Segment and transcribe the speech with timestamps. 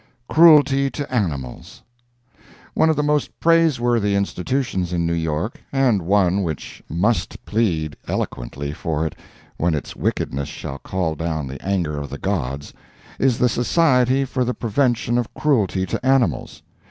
[0.29, 1.83] CRUELTY TO ANIMALS
[2.73, 8.71] ONE of the most praiseworthy institutions in New York, and one which must plead eloquently
[8.71, 9.13] for it
[9.57, 12.73] when its wickedness shall call down the anger of the gods,
[13.19, 16.63] is the Society for the Prevention of Cruelty to Animals.